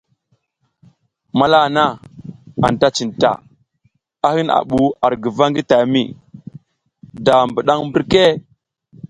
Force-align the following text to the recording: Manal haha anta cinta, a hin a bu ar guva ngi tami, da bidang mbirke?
Manal 1.37 1.63
haha 1.77 1.85
anta 2.67 2.87
cinta, 2.97 3.31
a 4.27 4.29
hin 4.35 4.49
a 4.57 4.59
bu 4.69 4.81
ar 5.05 5.13
guva 5.23 5.45
ngi 5.49 5.61
tami, 5.69 6.03
da 7.25 7.33
bidang 7.53 7.81
mbirke? 7.87 8.23